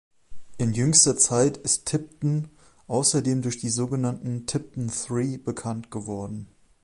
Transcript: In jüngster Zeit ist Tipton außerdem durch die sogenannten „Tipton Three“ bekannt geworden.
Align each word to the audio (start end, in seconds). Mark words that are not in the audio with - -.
In 0.57 0.73
jüngster 0.73 1.15
Zeit 1.15 1.57
ist 1.57 1.85
Tipton 1.85 2.47
außerdem 2.87 3.43
durch 3.43 3.59
die 3.59 3.69
sogenannten 3.69 4.47
„Tipton 4.47 4.87
Three“ 4.87 5.37
bekannt 5.37 5.91
geworden. 5.91 6.47